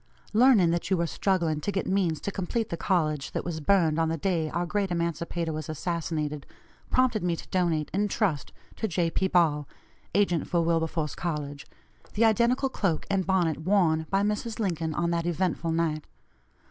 Learning 0.33 0.71
that 0.71 0.89
you 0.89 0.97
were 0.97 1.05
struggling 1.05 1.61
to 1.61 1.71
get 1.71 1.85
means 1.85 2.19
to 2.19 2.31
complete 2.31 2.69
the 2.69 2.75
college 2.75 3.33
that 3.33 3.45
was 3.45 3.59
burned 3.59 3.99
on 3.99 4.09
the 4.09 4.17
day 4.17 4.49
our 4.49 4.65
great 4.65 4.89
emancipator 4.89 5.53
was 5.53 5.69
assassinated, 5.69 6.47
prompted 6.89 7.21
me 7.21 7.35
to 7.35 7.47
donate, 7.49 7.91
in 7.93 8.07
trust 8.07 8.51
to 8.75 8.87
J. 8.87 9.11
P. 9.11 9.27
Ball 9.27 9.67
(agent 10.15 10.47
for 10.47 10.61
Wilberforce 10.63 11.13
College), 11.13 11.67
the 12.15 12.25
identical 12.25 12.67
cloak 12.67 13.05
and 13.11 13.27
bonnet 13.27 13.59
worn 13.59 14.07
by 14.09 14.23
Mrs. 14.23 14.57
Lincoln 14.59 14.95
on 14.95 15.11
that 15.11 15.27
eventful 15.27 15.71
night. 15.71 16.05